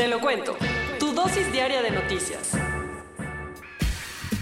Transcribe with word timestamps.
Te 0.00 0.08
lo 0.08 0.18
cuento. 0.18 0.56
Tu 0.98 1.12
dosis 1.12 1.52
diaria 1.52 1.82
de 1.82 1.90
noticias. 1.90 2.52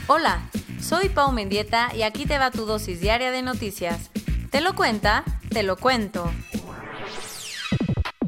Hola, 0.06 0.42
soy 0.80 1.08
Pau 1.08 1.32
Mendieta 1.32 1.92
y 1.96 2.02
aquí 2.02 2.26
te 2.26 2.38
va 2.38 2.52
tu 2.52 2.64
dosis 2.64 3.00
diaria 3.00 3.32
de 3.32 3.42
noticias. 3.42 4.12
¿Te 4.52 4.60
lo 4.60 4.76
cuenta? 4.76 5.24
Te 5.50 5.64
lo 5.64 5.76
cuento. 5.76 6.30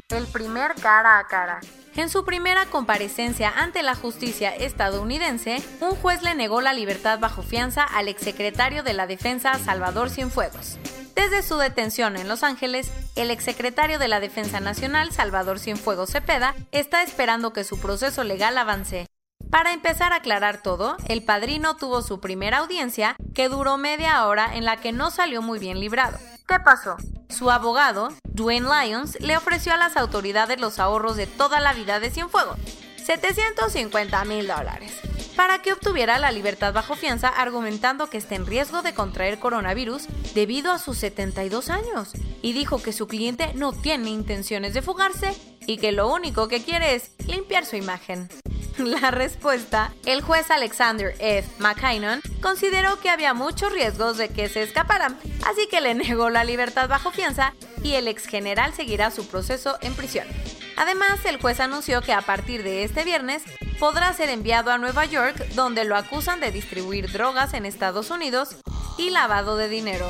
El 0.09 0.27
primer 0.27 0.75
cara 0.75 1.19
a 1.19 1.27
cara. 1.27 1.61
En 1.95 2.09
su 2.09 2.25
primera 2.25 2.65
comparecencia 2.65 3.49
ante 3.49 3.81
la 3.81 3.95
justicia 3.95 4.53
estadounidense, 4.53 5.63
un 5.79 5.91
juez 5.91 6.23
le 6.23 6.35
negó 6.35 6.59
la 6.59 6.73
libertad 6.73 7.17
bajo 7.19 7.43
fianza 7.43 7.85
al 7.85 8.09
exsecretario 8.09 8.83
de 8.83 8.91
la 8.91 9.07
Defensa 9.07 9.57
Salvador 9.57 10.09
Cienfuegos. 10.09 10.79
Desde 11.21 11.43
su 11.43 11.57
detención 11.57 12.17
en 12.17 12.27
Los 12.27 12.41
Ángeles, 12.41 12.91
el 13.15 13.29
exsecretario 13.29 13.99
de 13.99 14.07
la 14.07 14.19
Defensa 14.19 14.59
Nacional, 14.59 15.11
Salvador 15.11 15.59
Cienfuegos 15.59 16.09
Cepeda, 16.09 16.55
está 16.71 17.03
esperando 17.03 17.53
que 17.53 17.63
su 17.63 17.79
proceso 17.79 18.23
legal 18.23 18.57
avance. 18.57 19.05
Para 19.51 19.71
empezar 19.71 20.13
a 20.13 20.15
aclarar 20.15 20.63
todo, 20.63 20.97
el 21.07 21.23
padrino 21.23 21.75
tuvo 21.75 22.01
su 22.01 22.19
primera 22.19 22.57
audiencia, 22.57 23.15
que 23.35 23.49
duró 23.49 23.77
media 23.77 24.25
hora 24.25 24.49
en 24.55 24.65
la 24.65 24.77
que 24.77 24.93
no 24.93 25.11
salió 25.11 25.43
muy 25.43 25.59
bien 25.59 25.79
librado. 25.79 26.17
¿Qué 26.47 26.59
pasó? 26.59 26.97
Su 27.29 27.51
abogado, 27.51 28.09
Dwayne 28.23 28.67
Lyons, 28.67 29.21
le 29.21 29.37
ofreció 29.37 29.75
a 29.75 29.77
las 29.77 29.97
autoridades 29.97 30.59
los 30.59 30.79
ahorros 30.79 31.17
de 31.17 31.27
toda 31.27 31.59
la 31.59 31.73
vida 31.73 31.99
de 31.99 32.09
Cienfuegos, 32.09 32.57
750 32.97 34.25
mil 34.25 34.47
dólares, 34.47 34.99
para 35.35 35.61
que 35.61 35.73
obtuviera 35.73 36.19
la 36.19 36.31
libertad 36.31 36.73
bajo 36.73 36.95
fianza 36.95 37.29
argumentando 37.29 38.09
que 38.09 38.17
está 38.17 38.35
en 38.35 38.45
riesgo 38.45 38.81
de 38.81 38.93
contraer 38.93 39.39
coronavirus 39.39 40.07
debido 40.33 40.71
a 40.71 40.79
sus 40.79 40.97
72 40.97 41.69
años, 41.69 42.11
y 42.41 42.53
dijo 42.53 42.81
que 42.81 42.93
su 42.93 43.07
cliente 43.07 43.53
no 43.55 43.73
tiene 43.73 44.09
intenciones 44.09 44.73
de 44.73 44.81
fugarse 44.81 45.35
y 45.67 45.77
que 45.77 45.91
lo 45.91 46.11
único 46.11 46.47
que 46.47 46.63
quiere 46.63 46.95
es 46.95 47.11
limpiar 47.27 47.65
su 47.65 47.75
imagen. 47.75 48.29
La 48.77 49.11
respuesta, 49.11 49.93
el 50.05 50.21
juez 50.21 50.49
Alexander 50.49 51.15
F. 51.19 51.47
McKinnon 51.59 52.21
consideró 52.41 52.99
que 52.99 53.09
había 53.09 53.33
muchos 53.33 53.71
riesgos 53.71 54.17
de 54.17 54.29
que 54.29 54.49
se 54.49 54.63
escaparan, 54.63 55.17
así 55.45 55.67
que 55.69 55.81
le 55.81 55.93
negó 55.93 56.29
la 56.29 56.43
libertad 56.43 56.87
bajo 56.87 57.11
fianza 57.11 57.53
y 57.83 57.93
el 57.93 58.07
ex 58.07 58.25
general 58.25 58.73
seguirá 58.73 59.11
su 59.11 59.27
proceso 59.27 59.77
en 59.81 59.93
prisión. 59.93 60.27
Además, 60.77 61.25
el 61.25 61.41
juez 61.41 61.59
anunció 61.59 62.01
que 62.01 62.13
a 62.13 62.21
partir 62.21 62.63
de 62.63 62.83
este 62.83 63.03
viernes 63.03 63.43
podrá 63.79 64.13
ser 64.13 64.29
enviado 64.29 64.71
a 64.71 64.77
Nueva 64.77 65.05
York, 65.05 65.37
donde 65.55 65.85
lo 65.85 65.95
acusan 65.95 66.39
de 66.39 66.51
distribuir 66.51 67.11
drogas 67.11 67.53
en 67.53 67.65
Estados 67.65 68.11
Unidos 68.11 68.55
y 68.97 69.09
lavado 69.09 69.57
de 69.57 69.69
dinero. 69.69 70.07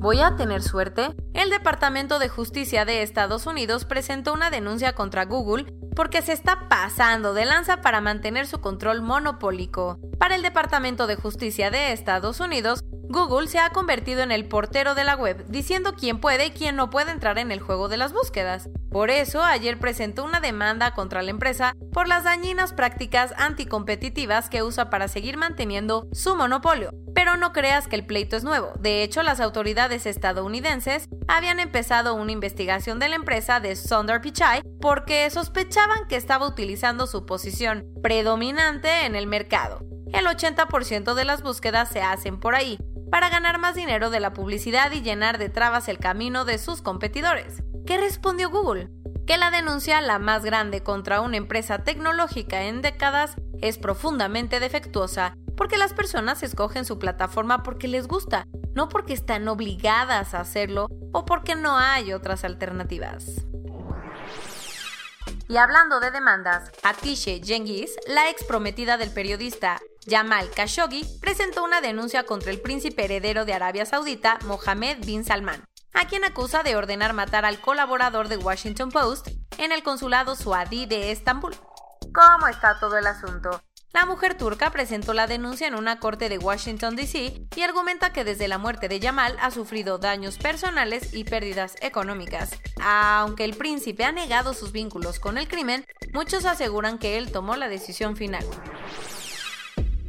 ¿Voy 0.00 0.20
a 0.20 0.34
tener 0.36 0.62
suerte? 0.62 1.14
El 1.34 1.50
Departamento 1.50 2.18
de 2.18 2.30
Justicia 2.30 2.86
de 2.86 3.02
Estados 3.02 3.46
Unidos 3.46 3.84
presentó 3.84 4.32
una 4.32 4.50
denuncia 4.50 4.94
contra 4.94 5.26
Google 5.26 5.66
porque 5.94 6.22
se 6.22 6.32
está 6.32 6.68
pasando 6.70 7.34
de 7.34 7.44
lanza 7.44 7.82
para 7.82 8.00
mantener 8.00 8.46
su 8.46 8.62
control 8.62 9.02
monopólico. 9.02 9.98
Para 10.18 10.36
el 10.36 10.42
Departamento 10.42 11.06
de 11.06 11.16
Justicia 11.16 11.70
de 11.70 11.92
Estados 11.92 12.40
Unidos, 12.40 12.82
Google 13.10 13.48
se 13.48 13.58
ha 13.58 13.70
convertido 13.70 14.22
en 14.22 14.30
el 14.30 14.46
portero 14.46 14.94
de 14.94 15.02
la 15.02 15.16
web, 15.16 15.44
diciendo 15.48 15.94
quién 15.98 16.20
puede 16.20 16.46
y 16.46 16.50
quién 16.52 16.76
no 16.76 16.90
puede 16.90 17.10
entrar 17.10 17.38
en 17.38 17.50
el 17.50 17.58
juego 17.58 17.88
de 17.88 17.96
las 17.96 18.12
búsquedas. 18.12 18.68
Por 18.88 19.10
eso, 19.10 19.42
ayer 19.42 19.80
presentó 19.80 20.22
una 20.22 20.38
demanda 20.38 20.94
contra 20.94 21.20
la 21.22 21.32
empresa 21.32 21.74
por 21.92 22.06
las 22.06 22.22
dañinas 22.22 22.72
prácticas 22.72 23.34
anticompetitivas 23.36 24.48
que 24.48 24.62
usa 24.62 24.90
para 24.90 25.08
seguir 25.08 25.38
manteniendo 25.38 26.06
su 26.12 26.36
monopolio. 26.36 26.90
Pero 27.12 27.36
no 27.36 27.52
creas 27.52 27.88
que 27.88 27.96
el 27.96 28.06
pleito 28.06 28.36
es 28.36 28.44
nuevo. 28.44 28.74
De 28.78 29.02
hecho, 29.02 29.24
las 29.24 29.40
autoridades 29.40 30.06
estadounidenses 30.06 31.08
habían 31.26 31.58
empezado 31.58 32.14
una 32.14 32.30
investigación 32.30 33.00
de 33.00 33.08
la 33.08 33.16
empresa 33.16 33.58
de 33.58 33.74
Sundar 33.74 34.20
Pichai 34.20 34.62
porque 34.80 35.28
sospechaban 35.30 36.06
que 36.06 36.14
estaba 36.14 36.46
utilizando 36.46 37.08
su 37.08 37.26
posición 37.26 37.86
predominante 38.04 39.04
en 39.04 39.16
el 39.16 39.26
mercado. 39.26 39.80
El 40.12 40.26
80% 40.26 41.14
de 41.14 41.24
las 41.24 41.42
búsquedas 41.42 41.88
se 41.88 42.02
hacen 42.02 42.40
por 42.40 42.56
ahí, 42.56 42.78
para 43.10 43.28
ganar 43.28 43.58
más 43.58 43.74
dinero 43.74 44.10
de 44.10 44.20
la 44.20 44.32
publicidad 44.32 44.92
y 44.92 45.02
llenar 45.02 45.38
de 45.38 45.48
trabas 45.48 45.88
el 45.88 45.98
camino 45.98 46.44
de 46.44 46.58
sus 46.58 46.82
competidores. 46.82 47.62
¿Qué 47.86 47.98
respondió 47.98 48.50
Google? 48.50 48.88
Que 49.26 49.36
la 49.36 49.50
denuncia, 49.50 50.00
la 50.00 50.18
más 50.18 50.44
grande 50.44 50.82
contra 50.82 51.20
una 51.20 51.36
empresa 51.36 51.84
tecnológica 51.84 52.62
en 52.62 52.82
décadas, 52.82 53.36
es 53.60 53.78
profundamente 53.78 54.60
defectuosa 54.60 55.34
porque 55.56 55.76
las 55.76 55.92
personas 55.92 56.42
escogen 56.42 56.84
su 56.84 56.98
plataforma 56.98 57.62
porque 57.62 57.86
les 57.86 58.08
gusta, 58.08 58.46
no 58.74 58.88
porque 58.88 59.12
están 59.12 59.46
obligadas 59.48 60.32
a 60.32 60.40
hacerlo 60.40 60.86
o 61.12 61.26
porque 61.26 61.54
no 61.54 61.76
hay 61.76 62.12
otras 62.12 62.44
alternativas. 62.44 63.44
Y 65.48 65.56
hablando 65.56 65.98
de 66.00 66.12
demandas, 66.12 66.70
Atishe 66.82 67.40
Genghis, 67.44 67.96
la 68.06 68.30
ex 68.30 68.44
prometida 68.44 68.96
del 68.96 69.10
periodista 69.10 69.80
Jamal 70.06 70.50
Khashoggi, 70.50 71.04
presentó 71.20 71.62
una 71.62 71.80
denuncia 71.80 72.24
contra 72.24 72.50
el 72.50 72.60
príncipe 72.60 73.04
heredero 73.04 73.44
de 73.44 73.52
Arabia 73.52 73.86
Saudita, 73.86 74.38
Mohammed 74.44 75.04
bin 75.04 75.24
Salman, 75.24 75.64
a 75.92 76.06
quien 76.06 76.24
acusa 76.24 76.62
de 76.62 76.76
ordenar 76.76 77.12
matar 77.12 77.44
al 77.44 77.60
colaborador 77.60 78.28
de 78.28 78.36
Washington 78.36 78.90
Post 78.90 79.28
en 79.58 79.72
el 79.72 79.82
consulado 79.82 80.36
Suadi 80.36 80.86
de 80.86 81.10
Estambul. 81.10 81.54
¿Cómo 82.12 82.48
está 82.48 82.78
todo 82.80 82.96
el 82.96 83.06
asunto? 83.06 83.62
La 83.92 84.06
mujer 84.06 84.36
turca 84.36 84.70
presentó 84.70 85.14
la 85.14 85.26
denuncia 85.26 85.66
en 85.66 85.74
una 85.74 85.98
corte 85.98 86.28
de 86.28 86.38
Washington, 86.38 86.94
D.C. 86.94 87.48
y 87.56 87.62
argumenta 87.62 88.12
que 88.12 88.22
desde 88.22 88.46
la 88.46 88.56
muerte 88.56 88.88
de 88.88 89.00
Yamal 89.00 89.36
ha 89.40 89.50
sufrido 89.50 89.98
daños 89.98 90.38
personales 90.38 91.12
y 91.12 91.24
pérdidas 91.24 91.74
económicas. 91.80 92.50
Aunque 92.80 93.44
el 93.44 93.56
príncipe 93.56 94.04
ha 94.04 94.12
negado 94.12 94.54
sus 94.54 94.70
vínculos 94.70 95.18
con 95.18 95.38
el 95.38 95.48
crimen, 95.48 95.84
muchos 96.12 96.44
aseguran 96.44 96.98
que 96.98 97.18
él 97.18 97.32
tomó 97.32 97.56
la 97.56 97.68
decisión 97.68 98.16
final. 98.16 98.46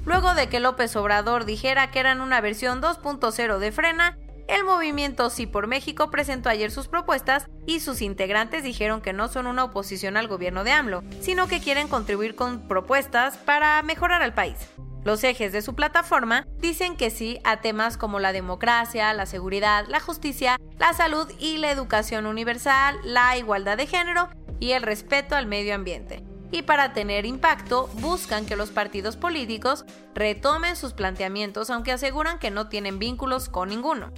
Luego 0.05 0.33
de 0.33 0.49
que 0.49 0.59
López 0.59 0.95
Obrador 0.95 1.45
dijera 1.45 1.91
que 1.91 1.99
eran 1.99 2.21
una 2.21 2.41
versión 2.41 2.81
2.0 2.81 3.59
de 3.59 3.71
Frena, 3.71 4.17
el 4.47 4.63
movimiento 4.63 5.29
Sí 5.29 5.45
por 5.45 5.67
México 5.67 6.09
presentó 6.09 6.49
ayer 6.49 6.71
sus 6.71 6.87
propuestas 6.87 7.47
y 7.67 7.79
sus 7.79 8.01
integrantes 8.01 8.63
dijeron 8.63 9.01
que 9.01 9.13
no 9.13 9.27
son 9.27 9.47
una 9.47 9.63
oposición 9.63 10.17
al 10.17 10.27
gobierno 10.27 10.63
de 10.63 10.71
AMLO, 10.71 11.03
sino 11.21 11.47
que 11.47 11.61
quieren 11.61 11.87
contribuir 11.87 12.35
con 12.35 12.67
propuestas 12.67 13.37
para 13.37 13.81
mejorar 13.83 14.23
al 14.23 14.33
país. 14.33 14.57
Los 15.03 15.23
ejes 15.23 15.51
de 15.53 15.61
su 15.61 15.75
plataforma 15.75 16.45
dicen 16.57 16.97
que 16.97 17.11
sí 17.11 17.39
a 17.43 17.61
temas 17.61 17.97
como 17.97 18.19
la 18.19 18.33
democracia, 18.33 19.13
la 19.13 19.25
seguridad, 19.25 19.85
la 19.87 19.99
justicia, 19.99 20.57
la 20.79 20.93
salud 20.93 21.31
y 21.39 21.57
la 21.57 21.71
educación 21.71 22.25
universal, 22.25 22.97
la 23.03 23.37
igualdad 23.37 23.77
de 23.77 23.87
género 23.87 24.29
y 24.59 24.71
el 24.71 24.83
respeto 24.83 25.35
al 25.35 25.47
medio 25.47 25.73
ambiente 25.73 26.23
y 26.51 26.63
para 26.63 26.93
tener 26.93 27.25
impacto 27.25 27.87
buscan 27.95 28.45
que 28.45 28.55
los 28.55 28.69
partidos 28.69 29.17
políticos 29.17 29.85
retomen 30.13 30.75
sus 30.75 30.93
planteamientos 30.93 31.69
aunque 31.69 31.91
aseguran 31.91 32.39
que 32.39 32.51
no 32.51 32.67
tienen 32.67 32.99
vínculos 32.99 33.49
con 33.49 33.69
ninguno. 33.69 34.11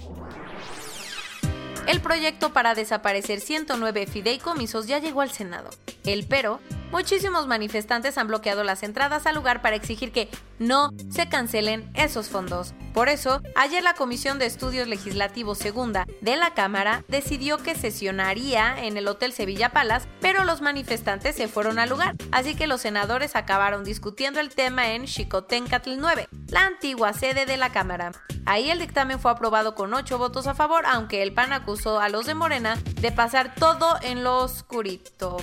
El 1.86 2.00
proyecto 2.00 2.52
para 2.52 2.74
desaparecer 2.74 3.40
109 3.40 4.06
fideicomisos 4.06 4.86
ya 4.86 4.98
llegó 4.98 5.20
al 5.20 5.30
Senado. 5.30 5.70
El 6.04 6.26
pero 6.26 6.60
muchísimos 6.90 7.46
manifestantes 7.46 8.18
han 8.18 8.28
bloqueado 8.28 8.64
las 8.64 8.82
entradas 8.82 9.26
al 9.26 9.34
lugar 9.34 9.62
para 9.62 9.76
exigir 9.76 10.12
que 10.12 10.28
no 10.58 10.90
se 11.10 11.28
cancelen 11.28 11.90
esos 11.94 12.28
fondos. 12.28 12.74
Por 12.92 13.08
eso, 13.08 13.42
ayer 13.56 13.82
la 13.82 13.94
Comisión 13.94 14.38
de 14.38 14.46
Estudios 14.46 14.86
Legislativos 14.86 15.58
Segunda 15.58 16.06
de 16.20 16.36
la 16.36 16.54
Cámara 16.54 17.02
decidió 17.08 17.58
que 17.58 17.74
sesionaría 17.74 18.84
en 18.84 18.96
el 18.96 19.08
Hotel 19.08 19.32
Sevilla 19.32 19.70
Palace, 19.70 20.08
pero 20.20 20.44
los 20.44 20.60
manifestantes 20.60 21.36
se 21.36 21.48
fueron 21.48 21.78
al 21.78 21.90
lugar, 21.90 22.14
así 22.30 22.54
que 22.54 22.66
los 22.66 22.80
senadores 22.80 23.34
acabaron 23.34 23.84
discutiendo 23.84 24.40
el 24.40 24.50
tema 24.50 24.92
en 24.92 25.06
Xicoténcatl 25.06 25.96
9, 25.98 26.28
la 26.48 26.66
antigua 26.66 27.12
sede 27.12 27.46
de 27.46 27.56
la 27.56 27.72
Cámara. 27.72 28.12
Ahí 28.46 28.70
el 28.70 28.78
dictamen 28.78 29.18
fue 29.18 29.30
aprobado 29.30 29.74
con 29.74 29.92
8 29.92 30.18
votos 30.18 30.46
a 30.46 30.54
favor, 30.54 30.84
aunque 30.86 31.22
el 31.22 31.32
PAN 31.32 31.52
acusó 31.52 31.98
a 31.98 32.08
los 32.08 32.26
de 32.26 32.34
Morena 32.34 32.78
de 33.00 33.10
pasar 33.10 33.54
todo 33.54 33.96
en 34.02 34.22
lo 34.22 34.38
oscurito. 34.38 35.38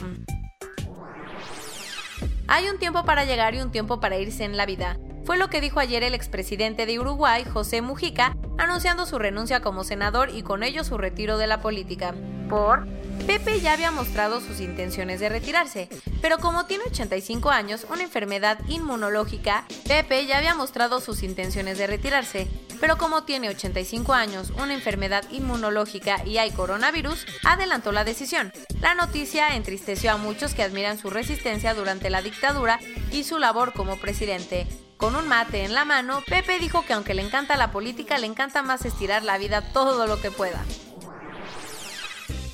Hay 2.53 2.67
un 2.67 2.79
tiempo 2.79 3.05
para 3.05 3.23
llegar 3.23 3.55
y 3.55 3.61
un 3.61 3.71
tiempo 3.71 4.01
para 4.01 4.17
irse 4.19 4.43
en 4.43 4.57
la 4.57 4.65
vida. 4.65 4.97
fue 5.23 5.37
lo 5.37 5.49
que 5.49 5.61
dijo 5.61 5.79
ayer 5.79 6.03
el 6.03 6.13
expresidente 6.13 6.85
de 6.85 6.99
Uruguay, 6.99 7.45
José 7.45 7.81
Mujica, 7.81 8.35
anunciando 8.57 9.05
su 9.05 9.17
renuncia 9.19 9.61
como 9.61 9.85
senador 9.85 10.31
y 10.35 10.43
con 10.43 10.61
ello 10.61 10.83
su 10.83 10.97
retiro 10.97 11.37
de 11.37 11.47
la 11.47 11.61
política. 11.61 12.13
Por 12.49 12.85
Pepe 13.25 13.61
ya 13.61 13.71
había 13.71 13.91
mostrado 13.91 14.41
sus 14.41 14.59
intenciones 14.59 15.21
de 15.21 15.29
retirarse, 15.29 15.87
pero 16.21 16.39
como 16.39 16.65
tiene 16.65 16.83
85 16.87 17.51
años, 17.51 17.87
una 17.89 18.03
enfermedad 18.03 18.59
inmunológica, 18.67 19.63
Pepe 19.87 20.25
ya 20.25 20.37
había 20.37 20.53
mostrado 20.53 20.99
sus 20.99 21.23
intenciones 21.23 21.77
de 21.77 21.87
retirarse, 21.87 22.49
pero 22.81 22.97
como 22.97 23.23
tiene 23.23 23.47
85 23.47 24.11
años, 24.11 24.51
una 24.57 24.73
enfermedad 24.73 25.23
inmunológica 25.31 26.25
y 26.25 26.39
hay 26.39 26.49
coronavirus, 26.51 27.27
adelantó 27.43 27.91
la 27.91 28.03
decisión. 28.03 28.51
La 28.81 28.95
noticia 28.95 29.55
entristeció 29.55 30.11
a 30.11 30.17
muchos 30.17 30.55
que 30.55 30.63
admiran 30.63 30.97
su 30.97 31.11
resistencia 31.11 31.75
durante 31.75 32.09
la 32.09 32.23
dictadura 32.23 32.79
y 33.11 33.23
su 33.23 33.37
labor 33.37 33.71
como 33.73 33.97
presidente. 33.97 34.67
Con 34.97 35.15
un 35.15 35.27
mate 35.27 35.63
en 35.63 35.75
la 35.75 35.85
mano, 35.85 36.23
Pepe 36.27 36.57
dijo 36.57 36.83
que 36.83 36.93
aunque 36.93 37.13
le 37.13 37.21
encanta 37.21 37.55
la 37.55 37.71
política, 37.71 38.17
le 38.17 38.27
encanta 38.27 38.63
más 38.63 38.83
estirar 38.83 39.23
la 39.23 39.37
vida 39.37 39.61
todo 39.73 40.07
lo 40.07 40.19
que 40.19 40.31
pueda. 40.31 40.63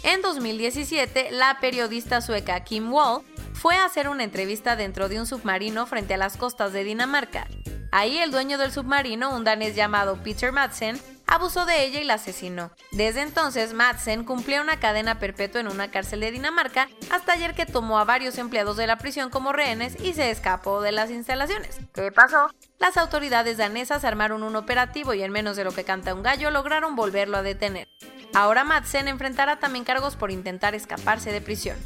En 0.03 0.21
2017, 0.21 1.31
la 1.31 1.57
periodista 1.61 2.21
sueca 2.21 2.63
Kim 2.65 2.91
Wall 2.91 3.23
fue 3.53 3.75
a 3.75 3.85
hacer 3.85 4.07
una 4.07 4.23
entrevista 4.23 4.75
dentro 4.75 5.09
de 5.09 5.19
un 5.19 5.25
submarino 5.25 5.85
frente 5.87 6.13
a 6.13 6.17
las 6.17 6.37
costas 6.37 6.73
de 6.73 6.83
Dinamarca. 6.83 7.47
Ahí 7.91 8.17
el 8.17 8.31
dueño 8.31 8.57
del 8.57 8.71
submarino, 8.71 9.35
un 9.35 9.43
danés 9.43 9.75
llamado 9.75 10.17
Peter 10.23 10.51
Madsen, 10.51 10.99
abusó 11.27 11.65
de 11.65 11.83
ella 11.83 11.99
y 11.99 12.05
la 12.05 12.15
asesinó. 12.15 12.71
Desde 12.91 13.21
entonces, 13.21 13.73
Madsen 13.73 14.23
cumplía 14.23 14.61
una 14.61 14.79
cadena 14.79 15.19
perpetua 15.19 15.61
en 15.61 15.67
una 15.67 15.91
cárcel 15.91 16.21
de 16.21 16.31
Dinamarca 16.31 16.87
hasta 17.11 17.33
ayer 17.33 17.53
que 17.53 17.65
tomó 17.65 17.99
a 17.99 18.05
varios 18.05 18.37
empleados 18.37 18.77
de 18.77 18.87
la 18.87 18.97
prisión 18.97 19.29
como 19.29 19.53
rehenes 19.53 19.97
y 20.01 20.13
se 20.13 20.31
escapó 20.31 20.81
de 20.81 20.91
las 20.91 21.11
instalaciones. 21.11 21.79
¿Qué 21.93 22.11
pasó? 22.11 22.49
Las 22.79 22.97
autoridades 22.97 23.57
danesas 23.57 24.05
armaron 24.05 24.43
un 24.43 24.55
operativo 24.55 25.13
y 25.13 25.23
en 25.23 25.31
menos 25.31 25.57
de 25.57 25.63
lo 25.63 25.71
que 25.71 25.83
canta 25.83 26.13
un 26.13 26.23
gallo 26.23 26.51
lograron 26.51 26.95
volverlo 26.95 27.37
a 27.37 27.43
detener. 27.43 27.87
Ahora 28.33 28.63
Madsen 28.63 29.07
enfrentará 29.07 29.59
también 29.59 29.85
cargos 29.85 30.15
por 30.15 30.31
intentar 30.31 30.75
escaparse 30.75 31.31
de 31.31 31.41
prisión. 31.41 31.77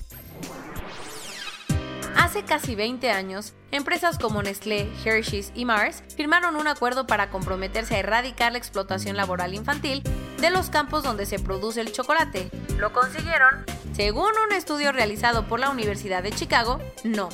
Hace 2.32 2.46
casi 2.46 2.76
20 2.76 3.12
años, 3.12 3.54
empresas 3.72 4.18
como 4.18 4.42
Nestlé, 4.42 4.90
Hershey's 5.04 5.52
y 5.54 5.66
Mars 5.66 6.02
firmaron 6.16 6.56
un 6.56 6.66
acuerdo 6.66 7.06
para 7.06 7.30
comprometerse 7.30 7.96
a 7.96 8.00
erradicar 8.00 8.54
la 8.54 8.58
explotación 8.58 9.18
laboral 9.18 9.54
infantil 9.54 10.02
de 10.40 10.50
los 10.50 10.70
campos 10.70 11.04
donde 11.04 11.26
se 11.26 11.40
produce 11.40 11.82
el 11.82 11.92
chocolate. 11.92 12.50
¿Lo 12.78 12.94
consiguieron? 12.94 13.66
Según 13.92 14.32
un 14.48 14.54
estudio 14.54 14.94
realizado 14.94 15.46
por 15.50 15.60
la 15.60 15.72
Universidad 15.72 16.24
de 16.24 16.32
Chicago, 16.32 16.80
no. 17.04 17.28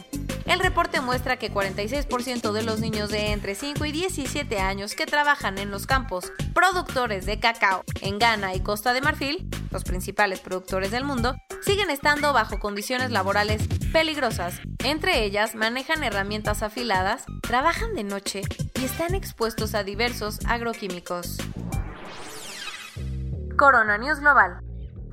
El 0.47 0.59
reporte 0.59 0.99
muestra 0.99 1.37
que 1.37 1.53
46% 1.53 2.51
de 2.51 2.63
los 2.63 2.79
niños 2.79 3.09
de 3.09 3.33
entre 3.33 3.53
5 3.53 3.85
y 3.85 3.91
17 3.91 4.59
años 4.59 4.95
que 4.95 5.05
trabajan 5.05 5.59
en 5.59 5.69
los 5.69 5.85
campos 5.85 6.31
productores 6.55 7.27
de 7.27 7.39
cacao 7.39 7.83
en 8.01 8.17
Ghana 8.17 8.55
y 8.55 8.61
Costa 8.61 8.93
de 8.93 9.01
Marfil, 9.01 9.47
los 9.69 9.83
principales 9.83 10.39
productores 10.39 10.89
del 10.89 11.03
mundo, 11.03 11.35
siguen 11.61 11.91
estando 11.91 12.33
bajo 12.33 12.59
condiciones 12.59 13.11
laborales 13.11 13.61
peligrosas. 13.93 14.59
Entre 14.87 15.23
ellas, 15.25 15.53
manejan 15.53 16.01
herramientas 16.05 16.63
afiladas, 16.63 17.25
trabajan 17.41 17.93
de 17.93 18.05
noche 18.05 18.43
y 18.79 18.85
están 18.85 19.15
expuestos 19.15 19.75
a 19.75 19.83
diversos 19.83 20.39
agroquímicos. 20.47 21.35
Corona 23.57 23.97
News 23.97 24.21
Global. 24.21 24.61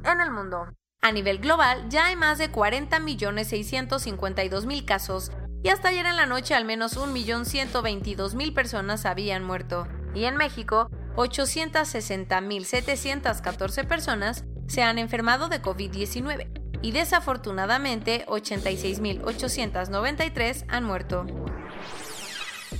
En 0.04 0.20
el 0.20 0.30
mundo. 0.30 0.68
A 1.02 1.10
nivel 1.10 1.38
global, 1.38 1.88
ya 1.88 2.06
hay 2.06 2.14
más 2.14 2.38
de 2.38 2.52
40.652.000 2.52 4.84
casos 4.84 5.32
y 5.64 5.70
hasta 5.70 5.88
ayer 5.88 6.06
en 6.06 6.14
la 6.14 6.26
noche 6.26 6.54
al 6.54 6.64
menos 6.64 6.96
1.122.000 6.96 8.54
personas 8.54 9.06
habían 9.06 9.42
muerto. 9.42 9.88
Y 10.14 10.26
en 10.26 10.36
México, 10.36 10.88
860.714 11.16 13.88
personas 13.88 14.44
se 14.68 14.84
han 14.84 15.00
enfermado 15.00 15.48
de 15.48 15.60
COVID-19 15.60 16.63
y 16.84 16.92
desafortunadamente 16.92 18.24
86.893 18.26 20.66
han 20.68 20.84
muerto. 20.84 21.26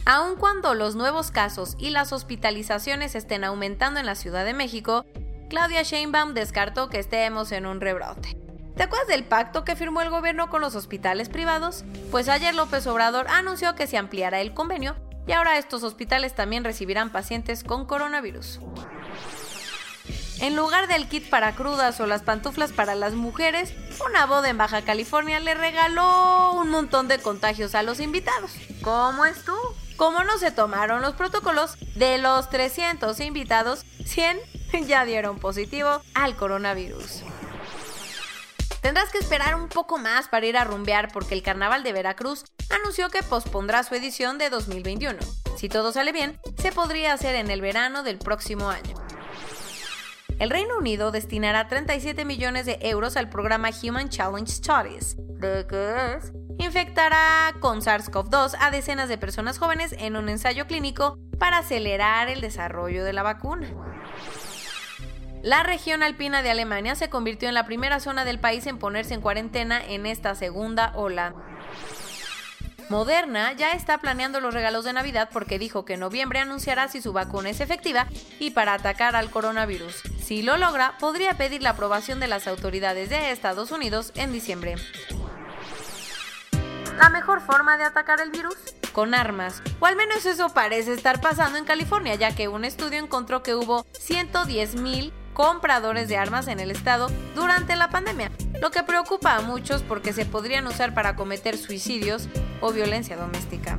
Aun 0.04 0.36
cuando 0.36 0.74
los 0.74 0.94
nuevos 0.94 1.30
casos 1.30 1.74
y 1.78 1.88
las 1.88 2.12
hospitalizaciones 2.12 3.14
estén 3.14 3.44
aumentando 3.44 3.98
en 3.98 4.04
la 4.04 4.14
Ciudad 4.14 4.44
de 4.44 4.52
México, 4.52 5.06
Claudia 5.48 5.84
Sheinbaum 5.84 6.34
descartó 6.34 6.90
que 6.90 6.98
estemos 6.98 7.50
en 7.50 7.64
un 7.64 7.80
rebrote. 7.80 8.36
¿Te 8.76 8.82
acuerdas 8.82 9.08
del 9.08 9.24
pacto 9.24 9.64
que 9.64 9.74
firmó 9.74 10.02
el 10.02 10.10
gobierno 10.10 10.50
con 10.50 10.60
los 10.60 10.74
hospitales 10.74 11.30
privados? 11.30 11.86
Pues 12.10 12.28
ayer 12.28 12.54
López 12.54 12.86
Obrador 12.86 13.26
anunció 13.28 13.74
que 13.74 13.86
se 13.86 13.96
ampliará 13.96 14.42
el 14.42 14.52
convenio 14.52 14.96
y 15.26 15.32
ahora 15.32 15.56
estos 15.56 15.82
hospitales 15.82 16.34
también 16.34 16.62
recibirán 16.62 17.10
pacientes 17.10 17.64
con 17.64 17.86
coronavirus. 17.86 18.60
En 20.44 20.56
lugar 20.56 20.88
del 20.88 21.08
kit 21.08 21.30
para 21.30 21.54
crudas 21.54 21.98
o 22.00 22.06
las 22.06 22.20
pantuflas 22.20 22.70
para 22.70 22.94
las 22.94 23.14
mujeres, 23.14 23.72
una 24.06 24.26
boda 24.26 24.50
en 24.50 24.58
Baja 24.58 24.82
California 24.82 25.40
le 25.40 25.54
regaló 25.54 26.52
un 26.52 26.68
montón 26.68 27.08
de 27.08 27.18
contagios 27.18 27.74
a 27.74 27.82
los 27.82 27.98
invitados. 27.98 28.50
¿Cómo 28.82 29.24
es 29.24 29.42
tú? 29.42 29.56
Como 29.96 30.22
no 30.22 30.36
se 30.36 30.50
tomaron 30.50 31.00
los 31.00 31.14
protocolos, 31.14 31.78
de 31.94 32.18
los 32.18 32.50
300 32.50 33.18
invitados, 33.20 33.86
100 34.04 34.38
ya 34.86 35.06
dieron 35.06 35.38
positivo 35.38 36.02
al 36.12 36.36
coronavirus. 36.36 37.22
Tendrás 38.82 39.08
que 39.08 39.16
esperar 39.20 39.54
un 39.54 39.70
poco 39.70 39.96
más 39.96 40.28
para 40.28 40.44
ir 40.44 40.58
a 40.58 40.64
rumbear 40.64 41.10
porque 41.10 41.32
el 41.32 41.42
Carnaval 41.42 41.82
de 41.84 41.94
Veracruz 41.94 42.44
anunció 42.68 43.08
que 43.08 43.22
pospondrá 43.22 43.82
su 43.82 43.94
edición 43.94 44.36
de 44.36 44.50
2021. 44.50 45.20
Si 45.56 45.70
todo 45.70 45.90
sale 45.90 46.12
bien, 46.12 46.38
se 46.58 46.70
podría 46.70 47.14
hacer 47.14 47.34
en 47.34 47.50
el 47.50 47.62
verano 47.62 48.02
del 48.02 48.18
próximo 48.18 48.68
año. 48.68 48.94
El 50.38 50.50
Reino 50.50 50.78
Unido 50.78 51.12
destinará 51.12 51.68
37 51.68 52.24
millones 52.24 52.66
de 52.66 52.78
euros 52.82 53.16
al 53.16 53.28
programa 53.28 53.70
Human 53.82 54.08
Challenge 54.08 54.50
Studies. 54.50 55.16
¿De 55.18 55.60
es? 56.16 56.32
Infectará 56.58 57.54
con 57.60 57.80
SARS-CoV-2 57.80 58.56
a 58.58 58.70
decenas 58.70 59.08
de 59.08 59.18
personas 59.18 59.58
jóvenes 59.58 59.94
en 59.98 60.16
un 60.16 60.28
ensayo 60.28 60.66
clínico 60.66 61.18
para 61.38 61.58
acelerar 61.58 62.28
el 62.28 62.40
desarrollo 62.40 63.04
de 63.04 63.12
la 63.12 63.22
vacuna. 63.22 63.72
La 65.42 65.62
región 65.62 66.02
alpina 66.02 66.42
de 66.42 66.50
Alemania 66.50 66.94
se 66.94 67.10
convirtió 67.10 67.48
en 67.48 67.54
la 67.54 67.66
primera 67.66 68.00
zona 68.00 68.24
del 68.24 68.40
país 68.40 68.66
en 68.66 68.78
ponerse 68.78 69.14
en 69.14 69.20
cuarentena 69.20 69.84
en 69.84 70.06
esta 70.06 70.34
segunda 70.34 70.92
ola. 70.96 71.34
Moderna 72.88 73.52
ya 73.52 73.72
está 73.72 73.98
planeando 73.98 74.40
los 74.40 74.52
regalos 74.52 74.84
de 74.84 74.92
Navidad 74.92 75.28
porque 75.32 75.58
dijo 75.58 75.84
que 75.84 75.94
en 75.94 76.00
noviembre 76.00 76.40
anunciará 76.40 76.88
si 76.88 77.00
su 77.00 77.12
vacuna 77.12 77.50
es 77.50 77.60
efectiva 77.60 78.08
y 78.38 78.50
para 78.50 78.74
atacar 78.74 79.16
al 79.16 79.30
coronavirus. 79.30 80.02
Si 80.24 80.40
lo 80.40 80.56
logra, 80.56 80.96
podría 80.98 81.34
pedir 81.34 81.62
la 81.62 81.70
aprobación 81.70 82.18
de 82.18 82.28
las 82.28 82.46
autoridades 82.46 83.10
de 83.10 83.30
Estados 83.30 83.70
Unidos 83.70 84.10
en 84.14 84.32
diciembre. 84.32 84.76
¿La 86.96 87.10
mejor 87.10 87.42
forma 87.42 87.76
de 87.76 87.84
atacar 87.84 88.22
el 88.22 88.30
virus? 88.30 88.54
Con 88.94 89.12
armas. 89.12 89.62
O 89.80 89.86
al 89.86 89.96
menos 89.96 90.24
eso 90.24 90.48
parece 90.48 90.94
estar 90.94 91.20
pasando 91.20 91.58
en 91.58 91.66
California, 91.66 92.14
ya 92.14 92.34
que 92.34 92.48
un 92.48 92.64
estudio 92.64 93.00
encontró 93.00 93.42
que 93.42 93.54
hubo 93.54 93.84
110.000 93.92 95.12
compradores 95.34 96.08
de 96.08 96.16
armas 96.16 96.48
en 96.48 96.58
el 96.58 96.70
estado 96.70 97.10
durante 97.34 97.76
la 97.76 97.90
pandemia, 97.90 98.30
lo 98.62 98.70
que 98.70 98.82
preocupa 98.82 99.34
a 99.34 99.42
muchos 99.42 99.82
porque 99.82 100.14
se 100.14 100.24
podrían 100.24 100.66
usar 100.66 100.94
para 100.94 101.16
cometer 101.16 101.58
suicidios 101.58 102.28
o 102.62 102.72
violencia 102.72 103.18
doméstica. 103.18 103.78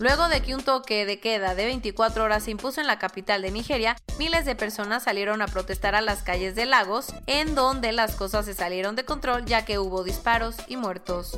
Luego 0.00 0.28
de 0.28 0.42
que 0.42 0.54
un 0.54 0.62
toque 0.62 1.04
de 1.06 1.18
queda 1.18 1.54
de 1.54 1.64
24 1.64 2.22
horas 2.22 2.44
se 2.44 2.52
impuso 2.52 2.80
en 2.80 2.86
la 2.86 2.98
capital 2.98 3.42
de 3.42 3.50
Nigeria, 3.50 3.96
miles 4.18 4.44
de 4.44 4.54
personas 4.54 5.02
salieron 5.02 5.42
a 5.42 5.48
protestar 5.48 5.94
a 5.96 6.00
las 6.00 6.22
calles 6.22 6.54
de 6.54 6.66
Lagos, 6.66 7.12
en 7.26 7.54
donde 7.56 7.92
las 7.92 8.14
cosas 8.14 8.44
se 8.46 8.54
salieron 8.54 8.94
de 8.94 9.04
control 9.04 9.44
ya 9.44 9.64
que 9.64 9.78
hubo 9.78 10.04
disparos 10.04 10.56
y 10.68 10.76
muertos. 10.76 11.36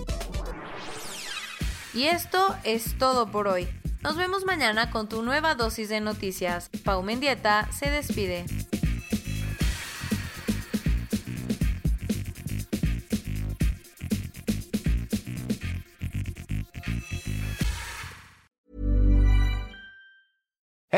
Y 1.94 2.04
esto 2.04 2.54
es 2.62 2.98
todo 2.98 3.30
por 3.30 3.48
hoy. 3.48 3.68
Nos 4.02 4.16
vemos 4.16 4.44
mañana 4.44 4.90
con 4.90 5.08
tu 5.08 5.22
nueva 5.22 5.54
dosis 5.54 5.88
de 5.88 6.00
noticias. 6.00 6.70
Pau 6.84 7.02
Mendieta 7.02 7.68
se 7.72 7.90
despide. 7.90 8.44